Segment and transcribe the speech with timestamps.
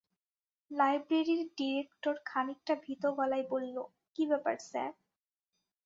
[0.71, 3.75] লাইব্রেরির ডিরেক্টর খানিকটা ভীত গলায় বলল,
[4.15, 4.91] কি ব্যাপার স্যার?